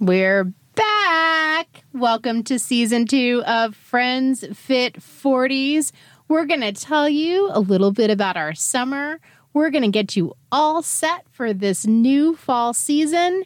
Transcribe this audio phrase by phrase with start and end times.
[0.00, 0.44] We're
[0.76, 1.84] back.
[1.92, 5.92] Welcome to season two of Friends Fit 40s.
[6.26, 9.20] We're going to tell you a little bit about our summer.
[9.52, 13.44] We're going to get you all set for this new fall season.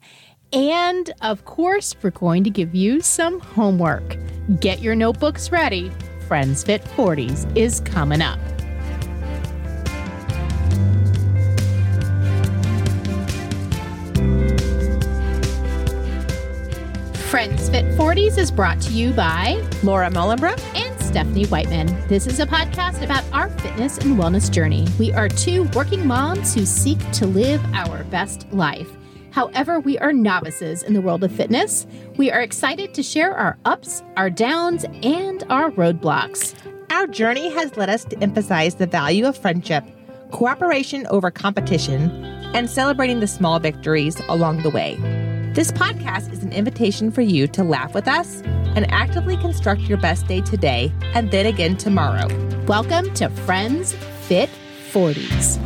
[0.53, 4.17] And of course, we're going to give you some homework.
[4.61, 5.91] Get your notebooks ready.
[6.29, 8.39] Friends Fit 40s is coming up.
[17.35, 21.89] Friends Fit 40s is brought to you by Laura Mullenbrook and Stephanie Whiteman.
[22.07, 24.87] This is a podcast about our fitness and wellness journey.
[25.01, 28.89] We are two working moms who seek to live our best life.
[29.33, 31.89] However, we are novices in the world of fitness.
[32.19, 36.55] We are excited to share our ups, our downs, and our roadblocks.
[36.93, 39.83] Our journey has led us to emphasize the value of friendship,
[40.31, 42.13] cooperation over competition,
[42.55, 45.34] and celebrating the small victories along the way.
[45.55, 48.43] This podcast is an invitation for you to laugh with us
[48.75, 52.27] and actively construct your best day today and then again tomorrow.
[52.65, 54.51] Welcome to Friends Fit
[54.91, 55.61] 40s.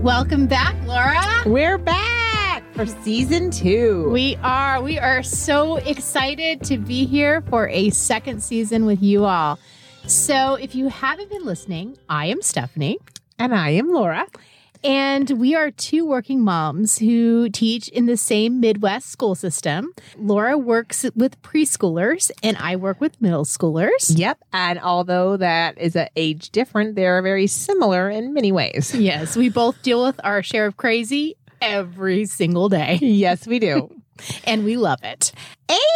[0.00, 1.20] Welcome back, Laura.
[1.44, 4.08] We're back for season two.
[4.08, 4.80] We are.
[4.80, 9.58] We are so excited to be here for a second season with you all.
[10.06, 12.96] So, if you haven't been listening, I am Stephanie.
[13.38, 14.26] and I am Laura.
[14.84, 19.92] And we are two working moms who teach in the same Midwest school system.
[20.18, 24.12] Laura works with preschoolers, and I work with middle schoolers.
[24.16, 24.38] Yep.
[24.52, 28.94] And although that is an age different, they're very similar in many ways.
[28.94, 33.90] Yes, we both deal with our share of crazy every single day, Yes, we do.
[34.44, 35.32] and we love it.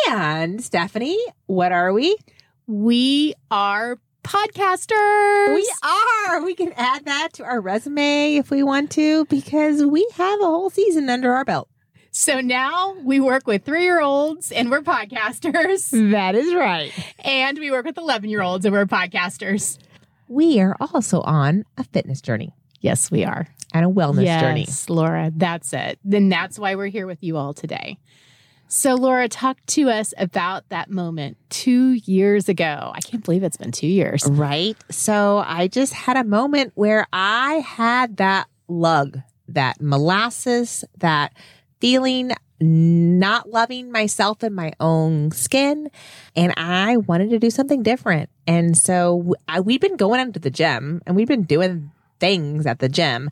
[0.09, 2.17] and Stephanie, what are we?
[2.67, 3.99] We are
[4.31, 5.55] podcasters.
[5.55, 6.43] We are.
[6.45, 10.45] We can add that to our resume if we want to because we have a
[10.45, 11.69] whole season under our belt.
[12.13, 15.91] So now we work with three year olds and we're podcasters.
[16.13, 16.93] That is right.
[17.25, 19.79] And we work with 11 year olds and we're podcasters.
[20.29, 23.47] We are also on a fitness journey Yes, we are.
[23.75, 24.61] and a wellness journey.
[24.67, 25.99] yes, Laura, that's it.
[26.05, 27.99] Then that's why we're here with you all today.
[28.73, 32.93] So, Laura, talk to us about that moment two years ago.
[32.95, 34.25] I can't believe it's been two years.
[34.31, 34.77] Right.
[34.91, 41.35] So I just had a moment where I had that lug, that molasses, that
[41.81, 42.31] feeling
[42.61, 45.91] not loving myself in my own skin.
[46.37, 48.31] And I wanted to do something different.
[48.47, 52.79] And so I, we'd been going into the gym and we'd been doing things at
[52.79, 53.31] the gym.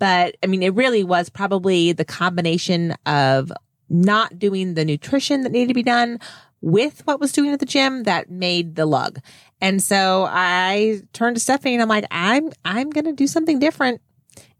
[0.00, 3.52] But I mean, it really was probably the combination of
[3.92, 6.18] not doing the nutrition that needed to be done
[6.60, 9.18] with what was doing at the gym that made the lug.
[9.60, 14.00] And so I turned to Stephanie and I'm like, I'm, I'm to do something different.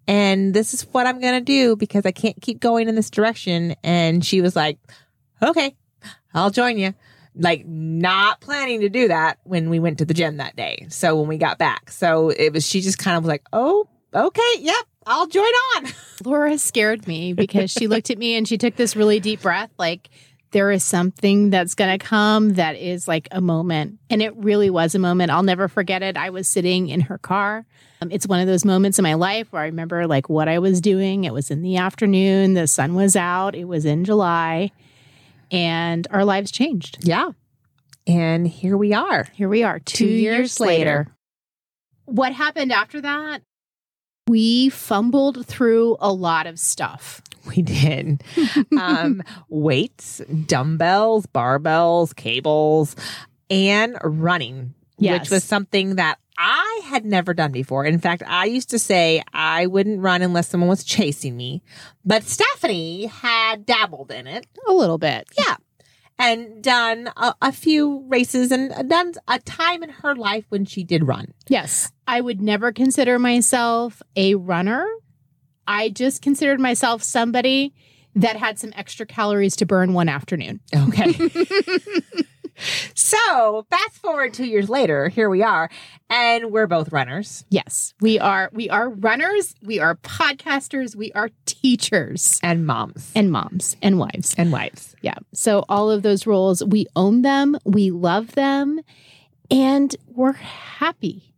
[0.06, 3.76] And this is what I'm to do because I can't keep going in this direction.
[3.84, 4.78] And she was like,
[5.40, 5.76] okay,
[6.34, 6.92] I'll join you.
[7.34, 10.86] Like not planning to do that when we went to the gym that day.
[10.90, 13.88] So when we got back, so it was, she just kind of was like, oh,
[14.14, 15.44] okay, yep, I'll join
[15.76, 15.86] on.
[16.24, 19.70] Laura scared me because she looked at me and she took this really deep breath
[19.78, 20.08] like,
[20.52, 23.98] there is something that's going to come that is like a moment.
[24.10, 25.30] And it really was a moment.
[25.30, 26.16] I'll never forget it.
[26.16, 27.64] I was sitting in her car.
[28.02, 30.58] Um, it's one of those moments in my life where I remember like what I
[30.58, 31.24] was doing.
[31.24, 34.70] It was in the afternoon, the sun was out, it was in July,
[35.50, 36.98] and our lives changed.
[37.00, 37.30] Yeah.
[38.06, 39.28] And here we are.
[39.32, 41.06] Here we are, two, Two years years later.
[42.04, 43.42] What happened after that?
[44.28, 47.20] We fumbled through a lot of stuff.
[47.46, 48.22] We did.
[48.78, 52.94] um, weights, dumbbells, barbells, cables,
[53.50, 55.22] and running, Yes.
[55.22, 57.84] which was something that I had never done before.
[57.84, 61.62] In fact, I used to say I wouldn't run unless someone was chasing me,
[62.04, 64.46] but Stephanie had dabbled in it.
[64.68, 65.28] A little bit.
[65.36, 65.56] Yeah.
[66.24, 70.84] And done a, a few races and done a time in her life when she
[70.84, 71.34] did run.
[71.48, 71.90] Yes.
[72.06, 74.86] I would never consider myself a runner.
[75.66, 77.74] I just considered myself somebody
[78.14, 80.60] that had some extra calories to burn one afternoon.
[80.74, 81.12] Okay.
[82.94, 85.70] so fast forward two years later, here we are,
[86.10, 87.94] and we're both runners Yes.
[88.00, 93.76] We are we are runners, we are podcasters, we are teachers and moms and moms
[93.82, 94.34] and wives.
[94.36, 94.94] and wives.
[95.02, 95.14] Yeah.
[95.32, 98.80] So all of those roles, we own them, we love them,
[99.50, 101.34] and we're happy.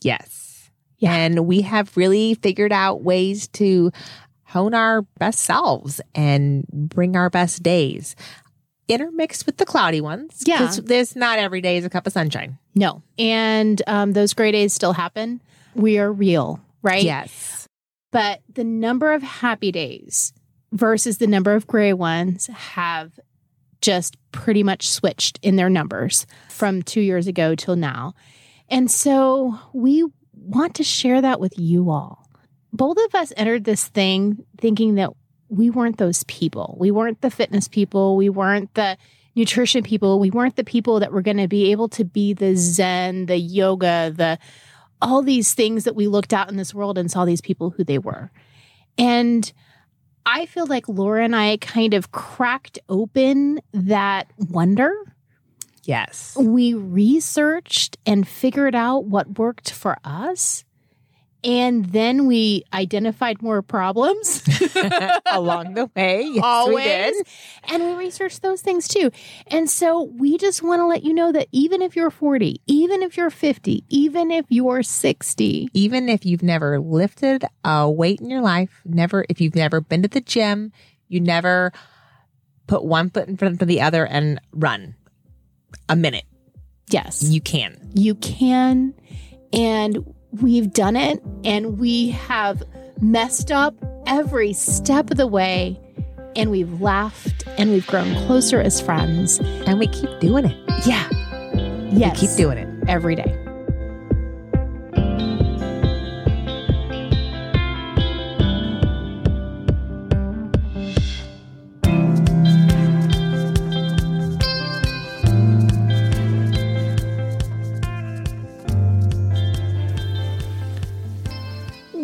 [0.00, 0.70] Yes.
[0.98, 1.14] Yeah.
[1.14, 3.92] And we have really figured out ways to
[4.44, 8.16] hone our best selves and bring our best days.
[8.88, 10.42] Intermixed with the cloudy ones.
[10.46, 10.72] Yeah.
[10.82, 12.58] There's not every day is a cup of sunshine.
[12.74, 13.02] No.
[13.18, 15.40] And um, those gray days still happen.
[15.74, 17.02] We are real, right?
[17.02, 17.66] Yes.
[18.10, 20.32] But the number of happy days
[20.72, 23.18] versus the number of gray ones have
[23.80, 28.14] just pretty much switched in their numbers from two years ago till now.
[28.68, 32.26] And so we want to share that with you all.
[32.72, 35.10] Both of us entered this thing thinking that
[35.48, 36.76] we weren't those people.
[36.78, 38.16] We weren't the fitness people.
[38.16, 38.96] We weren't the
[39.34, 40.18] nutrition people.
[40.18, 43.36] We weren't the people that were going to be able to be the Zen, the
[43.36, 44.38] yoga, the
[45.00, 47.84] all these things that we looked out in this world and saw these people who
[47.84, 48.32] they were.
[48.98, 49.50] And
[50.26, 54.92] I feel like Laura and I kind of cracked open that wonder.
[55.84, 56.36] Yes.
[56.36, 60.64] We researched and figured out what worked for us.
[61.44, 64.42] And then we identified more problems
[65.26, 66.22] Along the way.
[66.22, 66.74] Yes, always.
[66.74, 67.14] we did.
[67.70, 69.10] And we researched those things too.
[69.46, 73.02] And so we just want to let you know that even if you're 40, even
[73.02, 78.30] if you're 50, even if you're 60, Even if you've never lifted a weight in
[78.30, 80.72] your life, never, if you've never been to the gym,
[81.06, 81.72] you never
[82.66, 84.96] put one foot in front of the other and run
[85.88, 86.24] a minute.
[86.90, 87.78] yes, You can.
[87.94, 88.92] you can.
[89.52, 92.62] And we've done it and we have
[93.00, 93.74] messed up
[94.06, 95.80] every step of the way.
[96.36, 99.40] And we've laughed and we've grown closer as friends.
[99.40, 100.56] And we keep doing it.
[100.86, 101.08] Yeah.
[101.90, 102.20] Yes.
[102.20, 102.88] We keep doing it.
[102.88, 103.47] every day.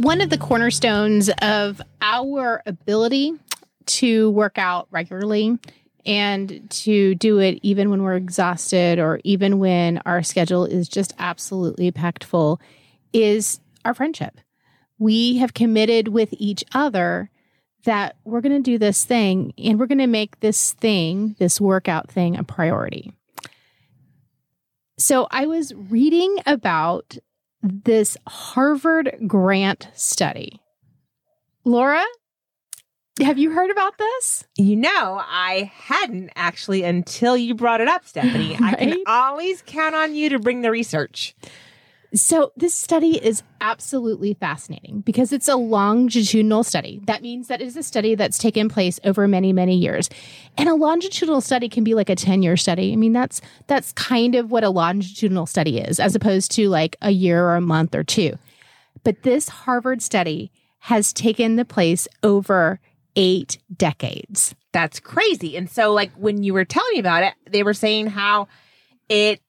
[0.05, 3.33] One of the cornerstones of our ability
[3.87, 5.59] to work out regularly
[6.05, 11.15] and to do it even when we're exhausted or even when our schedule is just
[11.19, 12.61] absolutely packed full
[13.15, 14.39] is our friendship.
[14.99, 17.31] We have committed with each other
[17.85, 21.63] that we're going to do this thing and we're going to make this thing, this
[21.63, 23.15] workout thing, a priority.
[24.99, 27.17] So I was reading about
[27.65, 30.61] this Harvard grant study.
[31.65, 32.05] Laura,
[33.23, 34.45] have you heard about this?
[34.59, 38.57] You know, I hadn't actually until you brought it up, Stephanie.
[38.61, 41.35] I can always count on you to bring the research.
[42.15, 47.01] So, this study is absolutely fascinating because it's a longitudinal study.
[47.07, 50.09] That means that it is a study that's taken place over many, many years.
[50.57, 52.93] And a longitudinal study can be like a 10-year study.
[52.93, 56.97] I mean, that's that's kind of what a longitudinal study is as opposed to like
[57.03, 58.39] a year or a month or two.
[59.03, 62.79] But this Harvard study has taken the place over
[63.17, 64.55] 8 decades.
[64.73, 65.57] That's crazy.
[65.57, 68.49] And so, like, when you were telling me about it, they were saying how
[69.09, 69.41] it,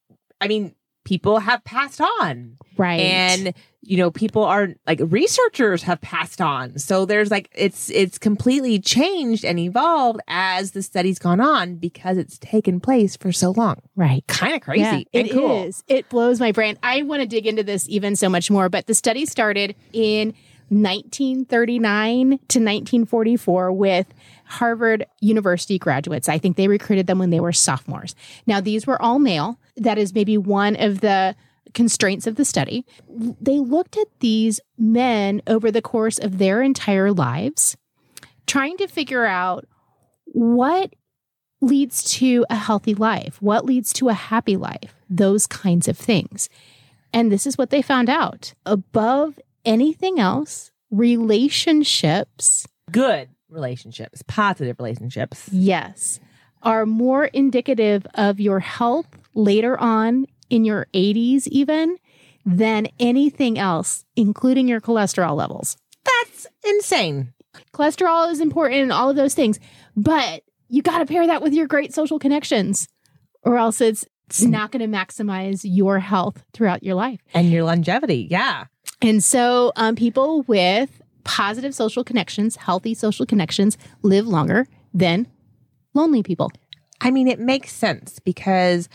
[0.42, 0.74] I mean,
[1.06, 2.58] people have passed on.
[2.76, 3.00] Right.
[3.00, 6.78] And, you know, people are like researchers have passed on.
[6.78, 12.18] So there's like, it's, it's completely changed and evolved as the study's gone on because
[12.18, 13.78] it's taken place for so long.
[13.96, 14.26] right.
[14.28, 14.82] Kind of crazy.
[14.82, 15.64] Yeah, it cool.
[15.64, 15.84] is.
[15.88, 16.78] It blows my brain.
[16.84, 20.34] I want to dig into this even so much more, but the study started in
[20.70, 24.08] 1939 to 1944 with
[24.46, 26.28] Harvard University graduates.
[26.28, 28.16] I think they recruited them when they were sophomores.
[28.48, 29.60] Now, these were all male.
[29.78, 31.36] That is maybe one of the
[31.74, 32.86] constraints of the study.
[33.10, 37.76] They looked at these men over the course of their entire lives,
[38.48, 39.68] trying to figure out
[40.26, 40.94] what
[41.62, 46.48] leads to a healthy life, what leads to a happy life, those kinds of things.
[47.12, 48.54] And this is what they found out.
[48.66, 55.50] Above anything else, relationships, Good relationships, positive relationships.
[55.52, 56.20] yes,
[56.62, 61.98] are more indicative of your health later on in your 80s, even
[62.46, 65.78] than anything else, including your cholesterol levels.
[66.04, 67.34] That's insane.
[67.74, 69.60] Cholesterol is important and all of those things,
[69.96, 72.88] but you got to pair that with your great social connections,
[73.44, 77.20] or else it's, it's not going to maximize your health throughout your life.
[77.34, 78.28] And your longevity.
[78.30, 78.66] Yeah.
[79.02, 85.28] And so, um, people with positive social connections, healthy social connections, live longer than
[85.94, 86.52] lonely people.
[87.02, 88.90] I mean, it makes sense because,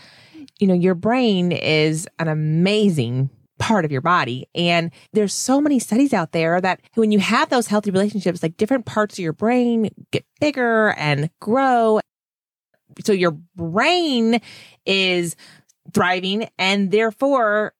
[0.61, 4.47] you know, your brain is an amazing part of your body.
[4.55, 8.57] And there's so many studies out there that when you have those healthy relationships, like
[8.57, 11.99] different parts of your brain get bigger and grow.
[13.03, 14.39] So your brain
[14.85, 15.35] is
[15.93, 17.73] thriving and therefore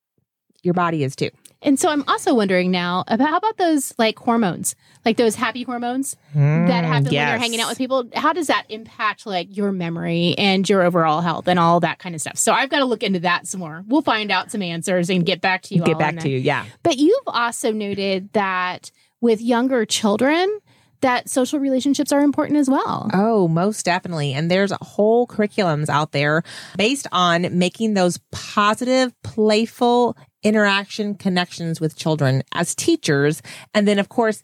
[0.64, 1.30] your body is too.
[1.64, 4.76] And so, I'm also wondering now about how about those like hormones,
[5.06, 8.10] like those happy hormones that happen when you're hanging out with people.
[8.16, 12.16] How does that impact like your memory and your overall health and all that kind
[12.16, 12.38] of stuff?
[12.38, 13.84] So, I've got to look into that some more.
[13.88, 15.84] We'll find out some answers and get back to you.
[15.84, 16.30] Get back on to that.
[16.30, 16.38] you.
[16.40, 16.66] Yeah.
[16.84, 18.92] But you've also noted that
[19.22, 20.60] with younger children,
[21.02, 23.10] that social relationships are important as well.
[23.14, 24.34] Oh, most definitely.
[24.34, 26.44] And there's whole curriculums out there
[26.78, 33.42] based on making those positive, playful interaction connections with children as teachers.
[33.74, 34.42] And then, of course,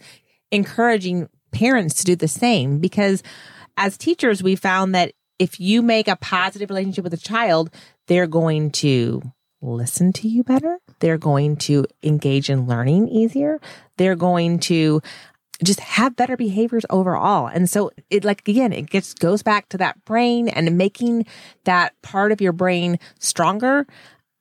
[0.51, 3.24] encouraging parents to do the same because
[3.77, 7.70] as teachers, we found that if you make a positive relationship with a child,
[8.08, 9.22] they're going to
[9.62, 10.80] listen to you better.
[11.00, 13.60] They're going to engage in learning easier.
[13.98, 15.01] They're going to
[15.63, 17.48] just have better behaviors overall.
[17.48, 21.25] And so it like again, it gets goes back to that brain and making
[21.63, 23.88] that part of your brain stronger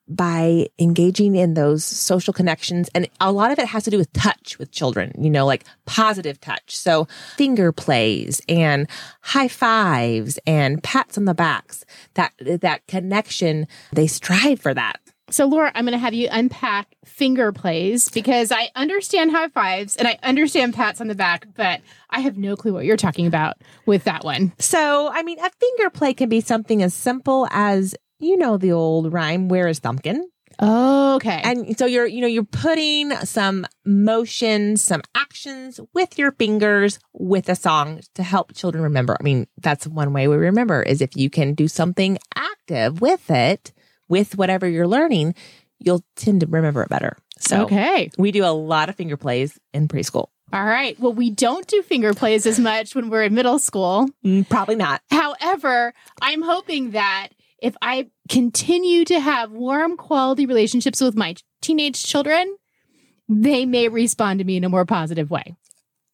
[0.09, 2.89] by engaging in those social connections.
[2.95, 5.65] And a lot of it has to do with touch with children, you know, like
[5.85, 6.77] positive touch.
[6.77, 8.89] So finger plays and
[9.23, 11.85] high fives and pats on the backs,
[12.15, 15.01] that, that connection, they strive for that.
[15.29, 19.97] So, Laura, I'm going to have you unpack finger plays because I understand high fives
[19.97, 23.27] and I understand pats on the back, but I have no clue what you're talking
[23.27, 24.53] about with that one.
[24.61, 28.73] So, I mean, a finger play can be something as simple as you know the
[28.73, 30.23] old rhyme, where is Thumbkin?
[30.59, 31.41] Oh, okay.
[31.45, 37.49] And so you're, you know, you're putting some motions, some actions with your fingers with
[37.49, 39.17] a song to help children remember.
[39.21, 43.31] I mean, that's one way we remember is if you can do something active with
[43.31, 43.73] it,
[44.09, 45.35] with whatever you're learning,
[45.79, 47.17] you'll tend to remember it better.
[47.39, 48.11] So okay.
[48.17, 50.29] we do a lot of finger plays in preschool.
[50.53, 50.99] All right.
[50.99, 54.09] Well, we don't do finger plays as much when we're in middle school.
[54.25, 55.03] Mm, probably not.
[55.11, 55.93] However,
[56.23, 57.29] I'm hoping that
[57.67, 62.57] if I continue to have warm, quality relationships with my teenage children,
[63.29, 65.57] they may respond to me in a more positive way.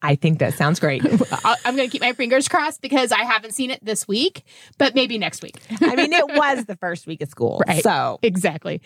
[0.01, 1.05] I think that sounds great.
[1.45, 4.43] I'm going to keep my fingers crossed because I haven't seen it this week,
[4.79, 5.55] but maybe next week.
[5.79, 7.61] I mean, it was the first week of school.
[7.67, 7.83] Right.
[7.83, 8.81] So, exactly.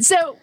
[0.00, 0.38] So,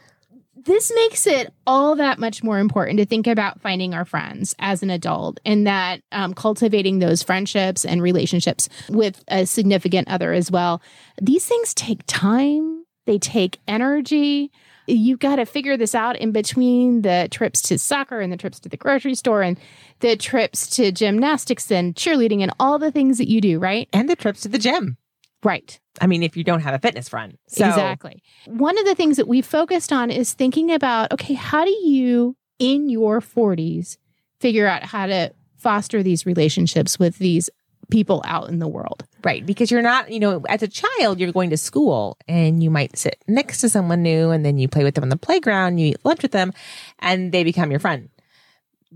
[0.55, 4.83] this makes it all that much more important to think about finding our friends as
[4.83, 10.51] an adult and that um, cultivating those friendships and relationships with a significant other as
[10.51, 10.81] well.
[11.22, 14.51] These things take time, they take energy.
[14.86, 18.60] You've got to figure this out in between the trips to soccer and the trips
[18.62, 19.57] to the grocery store and
[20.01, 23.88] the trips to gymnastics and cheerleading and all the things that you do, right?
[23.93, 24.98] And the trips to the gym.
[25.44, 25.80] Right.
[26.02, 27.38] I mean, if you don't have a fitness friend.
[27.48, 27.68] So.
[27.68, 28.24] Exactly.
[28.48, 32.36] One of the things that we focused on is thinking about okay, how do you
[32.60, 33.98] in your 40s
[34.40, 37.50] figure out how to foster these relationships with these
[37.92, 39.06] people out in the world?
[39.24, 39.46] Right.
[39.46, 42.98] Because you're not, you know, as a child, you're going to school and you might
[42.98, 45.88] sit next to someone new and then you play with them on the playground, you
[45.92, 46.54] eat lunch with them,
[47.00, 48.10] and they become your friend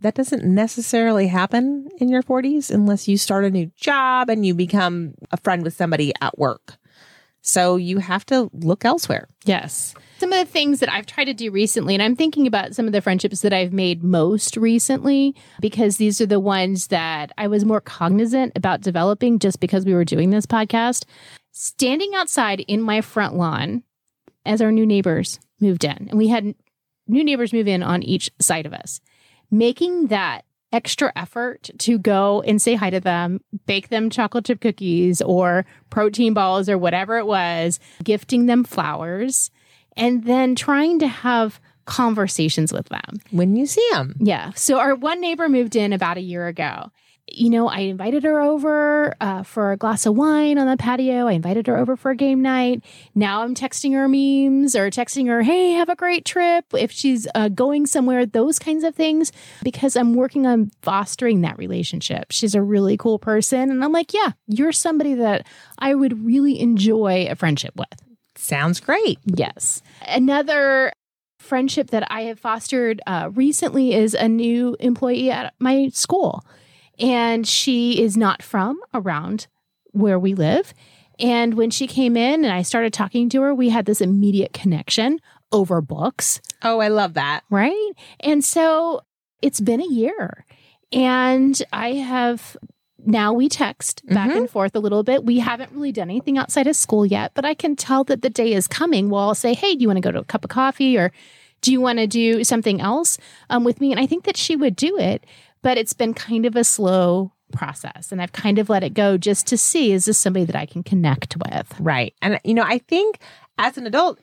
[0.02, 4.54] that doesn't necessarily happen in your 40s unless you start a new job and you
[4.54, 6.78] become a friend with somebody at work.
[7.42, 9.30] So you have to look elsewhere.
[9.46, 9.94] Yes.
[10.18, 12.88] Some of the things that I've tried to do recently, and I'm thinking about some
[12.88, 17.48] of the friendships that I've made most recently, because these are the ones that I
[17.48, 21.06] was more cognizant about developing just because we were doing this podcast.
[21.52, 23.84] Standing outside in my front lawn
[24.46, 26.54] as our new neighbors moved in, and we had
[27.08, 29.00] new neighbors move in on each side of us
[29.52, 34.60] making that extra effort to go and say hi to them, bake them chocolate chip
[34.60, 39.50] cookies or protein balls or whatever it was, gifting them flowers,
[39.96, 44.14] and then trying to have conversations with them when you see them.
[44.20, 44.52] Yeah.
[44.56, 46.92] So our one neighbor moved in about a year ago
[47.30, 51.28] you know, I invited her over uh, for a glass of wine on the patio.
[51.28, 52.84] I invited her over for a game night.
[53.16, 56.66] Now I'm texting her memes or texting her, hey, have a great trip.
[56.74, 59.32] If she's uh, going somewhere, those kinds of things,
[59.62, 62.32] because I'm working on fostering that relationship.
[62.32, 63.72] She's a really cool person.
[63.72, 65.46] And I'm like, yeah, you're somebody that
[65.80, 67.88] I would really enjoy a friendship with.
[68.36, 69.20] Sounds great.
[69.26, 69.82] Yes.
[70.08, 70.94] Another
[71.40, 76.44] friendship that I have fostered uh, recently is a new employee at my school
[77.00, 79.48] and she is not from around
[79.92, 80.74] where we live.
[81.20, 84.54] And when she came in and I started talking to her, we had this immediate
[84.54, 85.20] connection
[85.52, 86.42] over books.
[86.62, 87.44] Oh, I love that.
[87.50, 87.92] Right.
[88.20, 89.02] And so
[89.42, 90.46] it's been a year.
[90.92, 92.56] And I have
[93.06, 94.40] now we text back mm-hmm.
[94.40, 95.24] and forth a little bit.
[95.24, 98.30] We haven't really done anything outside of school yet, but I can tell that the
[98.30, 99.10] day is coming.
[99.10, 101.12] Well, I'll say, hey, do you want to go to a cup of coffee or
[101.62, 103.18] do you want to do something else
[103.50, 103.92] um, with me?
[103.92, 105.26] And I think that she would do it
[105.68, 109.18] but it's been kind of a slow process and I've kind of let it go
[109.18, 111.78] just to see is this somebody that I can connect with.
[111.78, 112.14] Right.
[112.22, 113.20] And you know, I think
[113.58, 114.22] as an adult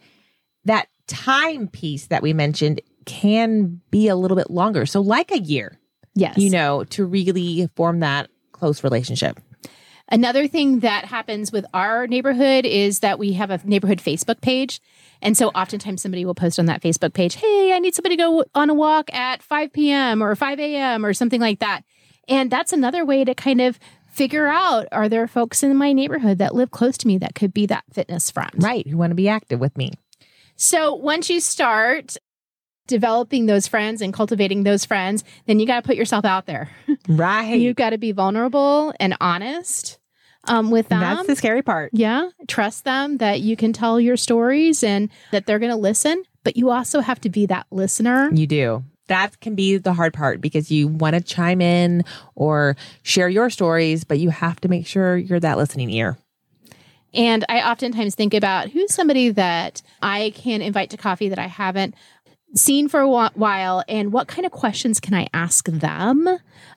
[0.64, 4.86] that time piece that we mentioned can be a little bit longer.
[4.86, 5.78] So like a year.
[6.14, 6.38] Yes.
[6.38, 9.38] You know, to really form that close relationship.
[10.10, 14.80] Another thing that happens with our neighborhood is that we have a neighborhood Facebook page.
[15.22, 18.22] And so oftentimes somebody will post on that Facebook page, Hey, I need somebody to
[18.22, 20.22] go on a walk at 5 p.m.
[20.22, 21.06] or 5 a.m.
[21.06, 21.82] or something like that.
[22.28, 23.78] And that's another way to kind of
[24.10, 27.52] figure out are there folks in my neighborhood that live close to me that could
[27.52, 28.52] be that fitness friend?
[28.56, 28.86] Right.
[28.86, 29.92] Who want to be active with me.
[30.56, 32.16] So once you start
[32.86, 36.70] developing those friends and cultivating those friends, then you got to put yourself out there.
[37.06, 37.60] Right.
[37.60, 39.98] You've got to be vulnerable and honest
[40.44, 41.00] um, with them.
[41.00, 41.90] That's the scary part.
[41.92, 42.30] yeah.
[42.48, 46.22] Trust them that you can tell your stories and that they're going to listen.
[46.42, 48.30] But you also have to be that listener.
[48.32, 48.84] You do.
[49.08, 53.50] That can be the hard part because you want to chime in or share your
[53.50, 56.16] stories, but you have to make sure you're that listening ear.
[57.12, 61.46] And I oftentimes think about who's somebody that I can invite to coffee that I
[61.46, 61.94] haven't
[62.54, 66.28] seen for a while and what kind of questions can I ask them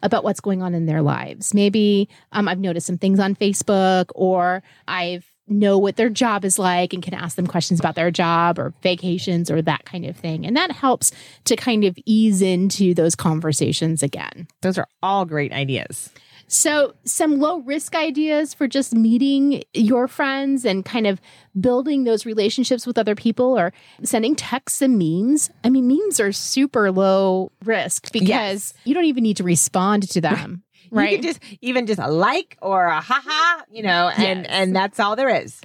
[0.02, 1.54] about what's going on in their lives.
[1.54, 6.60] Maybe um, I've noticed some things on Facebook or I've know what their job is
[6.60, 10.16] like and can ask them questions about their job or vacations or that kind of
[10.16, 10.46] thing.
[10.46, 11.12] And that helps
[11.46, 14.48] to kind of ease into those conversations again.
[14.62, 16.10] Those are all great ideas.
[16.50, 21.20] So, some low risk ideas for just meeting your friends and kind of
[21.60, 23.74] building those relationships with other people or
[24.04, 25.50] sending texts and memes.
[25.66, 28.74] I mean, memes are super low risk because Yes.
[28.86, 30.64] you don't even need to respond to them.
[30.90, 31.12] Right.
[31.12, 34.48] You can just even just a like or a haha, you know, and Yes.
[34.50, 35.60] and that's all there is.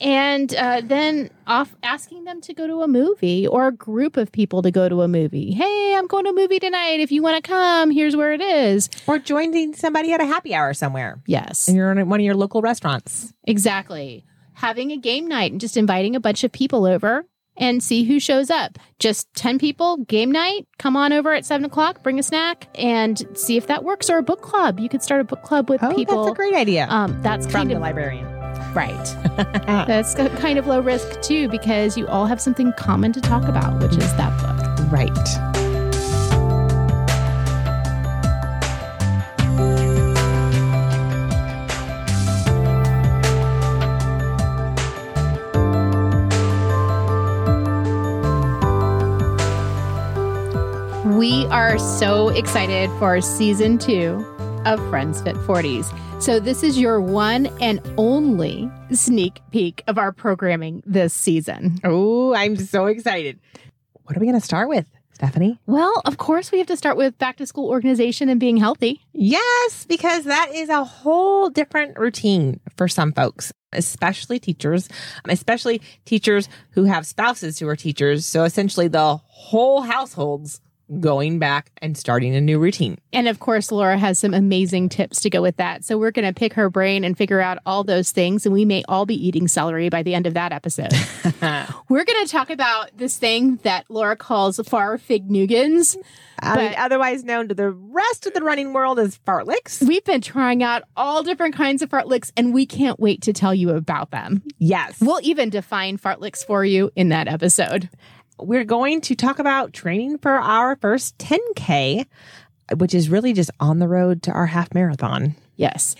[0.00, 4.32] And uh, then off asking them to go to a movie or a group of
[4.32, 5.52] people to go to a movie.
[5.52, 7.00] Hey, I'm going to a movie tonight.
[7.00, 8.90] If you want to come, here's where it is.
[9.06, 11.20] Or joining somebody at a happy hour somewhere.
[11.26, 11.68] Yes.
[11.68, 13.32] And you're in one of your local restaurants.
[13.44, 14.24] Exactly.
[14.54, 17.24] Having a game night and just inviting a bunch of people over
[17.56, 18.78] and see who shows up.
[18.98, 23.22] Just 10 people, game night, come on over at seven o'clock, bring a snack and
[23.34, 24.10] see if that works.
[24.10, 24.80] Or a book club.
[24.80, 26.24] You could start a book club with Oh, people.
[26.24, 26.86] that's a great idea.
[26.90, 28.33] um, that's From kind the of librarian.
[28.74, 29.16] Right.
[29.86, 33.80] that's kind of low risk too because you all have something common to talk about,
[33.80, 34.64] which is that book.
[34.90, 35.10] Right.
[51.16, 54.33] We are so excited for season two
[54.66, 55.92] of Friends Fit 40s.
[56.22, 61.78] So, this is your one and only sneak peek of our programming this season.
[61.84, 63.38] Oh, I'm so excited.
[64.04, 65.58] What are we going to start with, Stephanie?
[65.66, 69.00] Well, of course, we have to start with back to school organization and being healthy.
[69.12, 74.88] Yes, because that is a whole different routine for some folks, especially teachers,
[75.28, 78.26] especially teachers who have spouses who are teachers.
[78.26, 80.60] So essentially, the whole household's
[81.00, 82.98] going back and starting a new routine.
[83.12, 85.84] And of course, Laura has some amazing tips to go with that.
[85.84, 88.46] So, we're going to pick her brain and figure out all those things.
[88.46, 90.92] And we may all be eating celery by the end of that episode.
[91.88, 95.96] we're going to talk about this thing that Laura calls far fig nougans.
[96.40, 99.86] I mean, But- otherwise known to the rest of the running world as fartleks.
[99.86, 103.54] We've been trying out all different kinds of fartleks, and we can't wait to tell
[103.54, 104.42] you about them.
[104.58, 105.00] Yes.
[105.00, 107.88] We'll even define fartleks for you in that episode.
[108.38, 112.06] We're going to talk about training for our first 10K,
[112.76, 115.34] which is really just on the road to our half marathon.
[115.56, 115.94] Yes.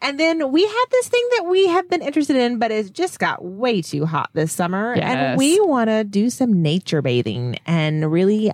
[0.00, 3.18] And then we had this thing that we have been interested in, but it just
[3.18, 4.94] got way too hot this summer.
[4.96, 5.04] Yes.
[5.04, 8.52] And we want to do some nature bathing and really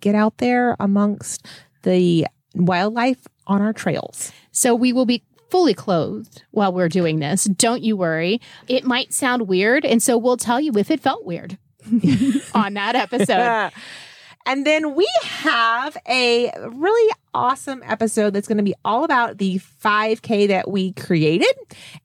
[0.00, 1.46] get out there amongst
[1.82, 4.32] the wildlife on our trails.
[4.50, 7.44] So we will be fully clothed while we're doing this.
[7.44, 8.40] Don't you worry.
[8.68, 11.58] It might sound weird, and so we'll tell you if it felt weird
[12.54, 13.72] on that episode.
[14.46, 19.60] and then we have a really awesome episode that's going to be all about the
[19.84, 21.54] 5K that we created.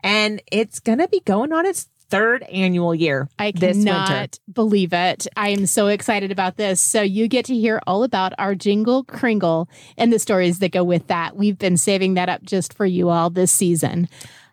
[0.03, 4.37] And it's going to be going on its third annual year I cannot winter.
[4.51, 5.27] believe it.
[5.35, 6.79] I am so excited about this.
[6.79, 10.83] So you get to hear all about our jingle kringle and the stories that go
[10.83, 11.35] with that.
[11.35, 14.07] We've been saving that up just for you all this season.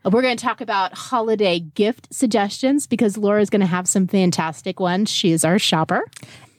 [0.04, 4.78] We're going to talk about holiday gift suggestions because Laura's going to have some fantastic
[4.78, 5.10] ones.
[5.10, 6.04] She is our shopper.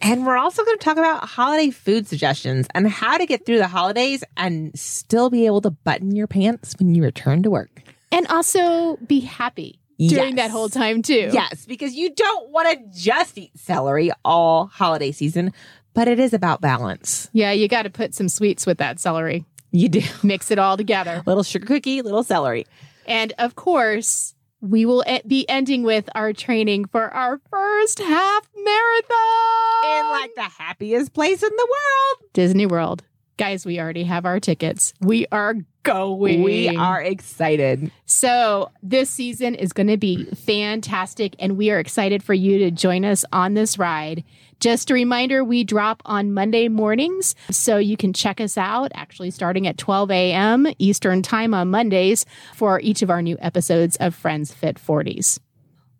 [0.01, 3.59] And we're also going to talk about holiday food suggestions and how to get through
[3.59, 7.83] the holidays and still be able to button your pants when you return to work.
[8.11, 10.47] And also be happy during Yes.
[10.47, 11.29] that whole time, too.
[11.31, 15.53] Yes, because you don't want to just eat celery all holiday season,
[15.93, 17.29] but it is about balance.
[17.31, 19.45] Yeah, you got to put some sweets with that celery.
[19.71, 20.01] You do.
[20.23, 21.21] Mix it all together.
[21.25, 22.65] Little sugar cookie, little celery.
[23.07, 29.85] And of course, we will be ending with our training for our first half marathon
[29.85, 32.29] In like the happiest place in the world.
[32.33, 33.03] Disney World.
[33.37, 34.93] Guys, we already have our tickets.
[35.01, 36.41] We are going.
[36.41, 37.91] We are excited.
[38.05, 42.71] So, this season is going to be fantastic, and we are excited for you to
[42.71, 44.23] join us on this ride
[44.59, 49.31] Just a reminder, we drop on Monday mornings, so you can check us out actually
[49.31, 50.67] starting at 12 a.m.
[50.79, 55.39] Eastern Time on Mondays for each of our new episodes of Friends Fit 40s.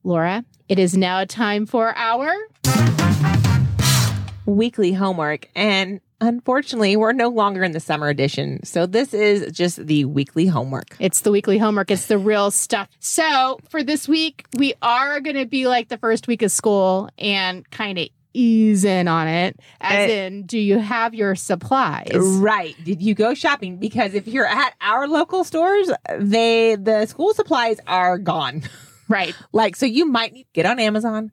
[0.04, 2.32] Laura, it is now time for our
[4.46, 5.50] weekly homework.
[5.56, 8.64] And unfortunately, we're no longer in the summer edition.
[8.64, 10.96] So this is just the weekly homework.
[11.00, 11.92] It's the weekly homework.
[11.92, 12.88] It's the real stuff.
[13.00, 17.10] So for this week, we are going to be like the first week of school
[17.18, 22.12] and kind of ease in on it as Uh, in do you have your supplies
[22.14, 22.76] Right.
[22.84, 23.78] Did you go shopping?
[23.78, 28.64] Because if you're at our local stores, they the school supplies are gone.
[29.08, 31.32] right like so you might need to get on Amazon,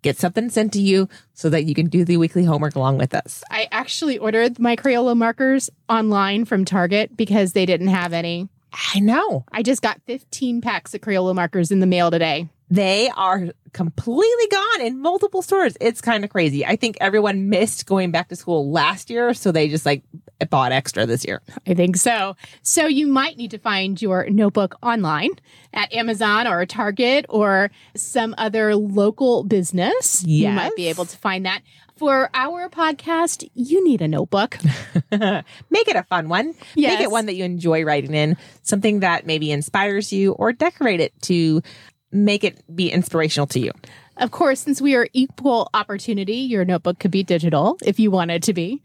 [0.00, 3.14] get something sent to you so that you can do the weekly homework along with
[3.14, 3.44] us.
[3.50, 8.48] i actually ordered my crayola markers online from target because they didn't have any
[8.94, 9.44] I know.
[9.52, 14.46] i just got 15 packs of crayola markers in the mail today They are completely
[14.50, 15.76] gone in multiple stores.
[15.78, 16.64] It's kind of crazy.
[16.64, 20.02] I think everyone missed going back to school last year, so they just like
[20.48, 21.42] bought extra this year.
[21.66, 22.34] I think so.
[22.62, 25.32] So you might need to find your notebook online
[25.74, 30.24] at Amazon or Target or some other local business.
[30.24, 31.60] You might be able to find that.
[31.96, 34.58] For our podcast, you need a notebook.
[35.12, 36.54] Make it a fun one.
[36.74, 36.94] Yes.
[36.94, 41.00] Make it one that you enjoy writing in, something that maybe inspires you, or decorate
[41.00, 41.62] it to
[42.12, 43.72] make it be inspirational to you.
[44.18, 48.30] Of course, since we are equal opportunity, your notebook could be digital if you want
[48.30, 48.82] it to be.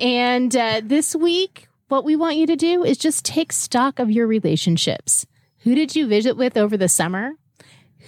[0.00, 4.10] And uh, this week, what we want you to do is just take stock of
[4.10, 5.26] your relationships.
[5.60, 7.32] Who did you visit with over the summer?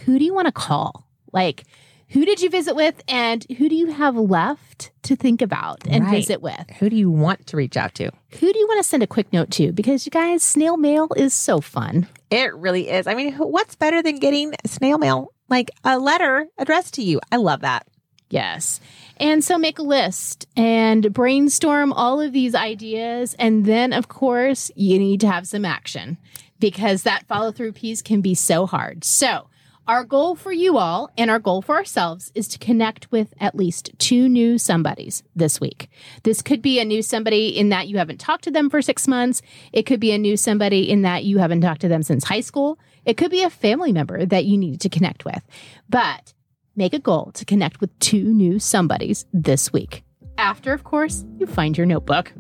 [0.05, 1.07] Who do you want to call?
[1.33, 1.65] Like,
[2.11, 6.05] who did you visit with, and who do you have left to think about and
[6.05, 6.17] Right.
[6.17, 6.65] visit with?
[6.79, 8.11] Who do you want to reach out to?
[8.39, 9.73] Who do you want to send a quick note to?
[9.73, 12.07] Because you guys, snail mail is so fun.
[12.31, 13.07] It really is.
[13.07, 17.21] I mean, what's better than getting snail mail, like a letter addressed to you?
[17.33, 17.87] I love that.
[18.31, 18.81] Yes.
[19.17, 23.35] And so make a list and brainstorm all of these ideas.
[23.41, 26.17] And then, of course, you need to have some action
[26.61, 29.03] because that follow through piece can be so hard.
[29.03, 29.49] So,
[29.91, 33.57] our goal for you all and our goal for ourselves is to connect with at
[33.57, 35.89] least two new somebodies this week.
[36.23, 39.09] This could be a new somebody in that you haven't talked to them for six
[39.09, 39.43] months.
[39.73, 42.41] It could be a new somebody in that you haven't talked to them since high
[42.41, 42.79] school.
[43.05, 45.43] It could be a family member that you need to connect with.
[45.89, 46.35] But
[46.77, 50.05] make a goal to connect with two new somebodies this week.
[50.39, 52.33] After, of course, you find your notebook.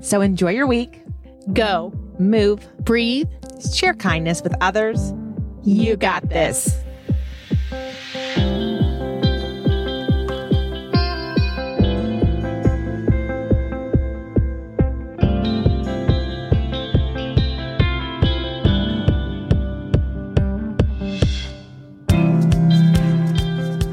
[0.00, 1.00] So enjoy your week,
[1.52, 3.28] Go, move, breathe.
[3.72, 5.12] share kindness with others.
[5.62, 6.76] You got this.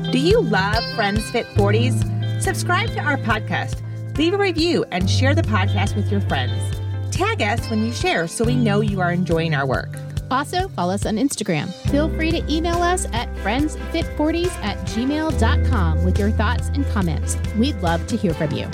[0.10, 2.42] Do you love Friends Fit 40s?
[2.42, 3.82] Subscribe to our podcast,
[4.18, 6.80] leave a review, and share the podcast with your friends.
[7.12, 10.07] Tag us when you share so we know you are enjoying our work.
[10.30, 11.72] Also, follow us on Instagram.
[11.90, 17.38] Feel free to email us at friendsfit40s at gmail.com with your thoughts and comments.
[17.58, 18.68] We'd love to hear from you.